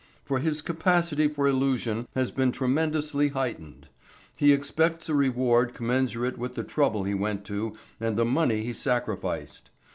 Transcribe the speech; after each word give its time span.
For 0.25 0.39
his 0.39 0.63
capacity 0.63 1.27
for 1.27 1.47
illusion 1.47 2.07
has 2.15 2.31
been 2.31 2.51
tremendously 2.51 3.27
heightened. 3.27 3.87
He 4.35 4.51
expects 4.51 5.07
a 5.09 5.13
reward 5.13 5.75
commensurate 5.75 6.39
with 6.39 6.55
the 6.55 6.63
trouble 6.63 7.03
he 7.03 7.13
went 7.13 7.45
to 7.45 7.77
and 7.99 8.17
the 8.17 8.25
money 8.25 8.63
he 8.63 8.73
sacrificed. 8.73 9.69